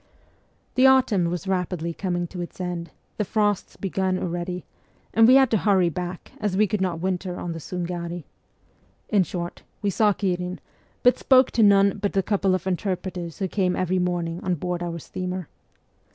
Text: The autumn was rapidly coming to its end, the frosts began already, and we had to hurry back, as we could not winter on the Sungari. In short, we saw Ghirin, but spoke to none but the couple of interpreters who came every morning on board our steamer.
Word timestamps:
The 0.73 0.87
autumn 0.87 1.25
was 1.25 1.45
rapidly 1.45 1.93
coming 1.93 2.25
to 2.29 2.41
its 2.41 2.59
end, 2.59 2.89
the 3.17 3.23
frosts 3.23 3.75
began 3.77 4.17
already, 4.17 4.65
and 5.13 5.27
we 5.27 5.35
had 5.35 5.51
to 5.51 5.57
hurry 5.57 5.89
back, 5.89 6.31
as 6.39 6.57
we 6.57 6.65
could 6.65 6.81
not 6.81 6.99
winter 6.99 7.39
on 7.39 7.51
the 7.51 7.59
Sungari. 7.59 8.23
In 9.09 9.21
short, 9.21 9.61
we 9.83 9.91
saw 9.91 10.11
Ghirin, 10.11 10.57
but 11.03 11.19
spoke 11.19 11.51
to 11.51 11.61
none 11.61 11.99
but 11.99 12.13
the 12.13 12.23
couple 12.23 12.55
of 12.55 12.65
interpreters 12.65 13.37
who 13.37 13.47
came 13.47 13.75
every 13.75 13.99
morning 13.99 14.39
on 14.43 14.55
board 14.55 14.81
our 14.81 14.97
steamer. 14.97 15.47